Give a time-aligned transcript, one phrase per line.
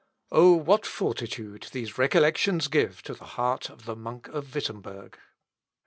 [0.31, 5.15] Oh, what fortitude these recollections give to the heart of the monk of Wittemberg!